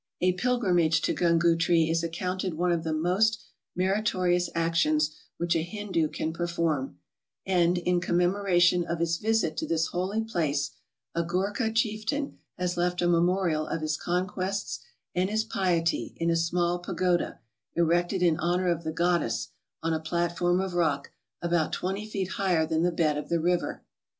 A 0.19 0.31
pilgrimage 0.33 1.01
to 1.03 1.13
Gungootree 1.13 1.87
is 1.87 2.03
accounted 2.03 2.55
one 2.55 2.71
of 2.71 2.83
the 2.83 2.91
most 2.91 3.39
meritorious 3.75 4.49
actions 4.55 5.15
which 5.37 5.55
a 5.55 5.61
Hindoo 5.61 6.07
can 6.07 6.33
perform; 6.33 6.97
and, 7.45 7.77
in 7.77 8.01
commemoration 8.01 8.83
of 8.83 8.97
his 8.97 9.17
visit 9.17 9.55
to 9.57 9.67
this 9.67 9.89
holy 9.89 10.23
place, 10.23 10.71
a 11.13 11.21
Ghoorka 11.21 11.71
chieftain 11.73 12.39
has 12.57 12.77
left 12.77 13.03
a 13.03 13.07
memorial 13.07 13.67
of 13.67 13.81
his 13.81 13.95
conquests 13.95 14.79
and 15.13 15.29
his 15.29 15.43
piety, 15.43 16.15
in 16.17 16.31
a 16.31 16.35
small 16.35 16.79
pagoda, 16.79 17.39
erected 17.75 18.23
in 18.23 18.39
honour 18.39 18.69
of 18.71 18.83
the 18.83 18.91
goddess, 18.91 19.49
on 19.83 19.93
a 19.93 19.99
platform 19.99 20.59
of 20.59 20.73
rock, 20.73 21.11
about 21.43 21.71
twenty 21.71 22.07
feet 22.07 22.27
higher 22.39 22.65
than 22.65 22.81
the 22.81 22.91
bed 22.91 23.19
of 23.19 23.29
the 23.29 23.39
river. 23.39 23.83